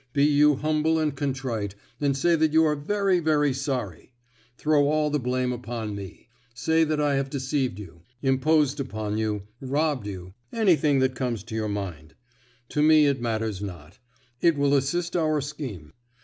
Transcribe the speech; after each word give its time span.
Be 0.13 0.25
you 0.25 0.55
humble 0.55 0.97
and 0.97 1.15
contrite, 1.15 1.75
and 1.99 2.17
say 2.17 2.35
that 2.35 2.51
you 2.53 2.63
are 2.63 2.75
very, 2.75 3.19
very 3.19 3.53
sorry. 3.53 4.13
Throw 4.57 4.87
all 4.89 5.11
the 5.11 5.19
blame 5.19 5.53
upon 5.53 5.93
me: 5.93 6.27
say 6.55 6.83
that 6.83 6.99
I 6.99 7.13
have 7.17 7.29
deceived 7.29 7.77
you, 7.77 8.01
imposed 8.19 8.79
upon 8.79 9.19
you, 9.19 9.43
robbed 9.61 10.07
you 10.07 10.33
anything 10.51 10.97
that 11.01 11.13
comes 11.13 11.43
to 11.43 11.55
your 11.55 11.69
mind. 11.69 12.15
To 12.69 12.81
me 12.81 13.05
it 13.05 13.21
matters 13.21 13.61
not; 13.61 13.99
it 14.41 14.57
will 14.57 14.73
assist 14.73 15.15
our 15.15 15.39
scheme. 15.39 15.93